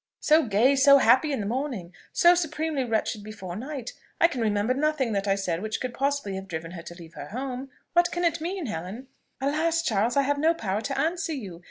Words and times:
So 0.19 0.41
gay, 0.47 0.75
so 0.75 0.97
happy 0.97 1.31
in 1.31 1.41
the 1.41 1.45
morning! 1.45 1.93
so 2.11 2.33
supremely 2.33 2.83
wretched 2.83 3.23
before 3.23 3.55
night! 3.55 3.93
I 4.19 4.27
can 4.27 4.41
remember 4.41 4.73
nothing 4.73 5.11
that 5.11 5.27
I 5.27 5.35
said 5.35 5.61
which 5.61 5.79
could 5.79 5.93
possibly 5.93 6.33
have 6.37 6.47
driven 6.47 6.71
her 6.71 6.81
to 6.81 6.95
leave 6.95 7.13
her 7.13 7.27
home. 7.27 7.69
What 7.93 8.11
can 8.11 8.23
it 8.23 8.41
mean, 8.41 8.65
Helen?" 8.65 9.09
"Alas! 9.39 9.83
Charles, 9.83 10.17
I 10.17 10.23
have 10.23 10.39
no 10.39 10.55
power 10.55 10.81
to 10.81 10.99
answer 10.99 11.33
you. 11.33 11.59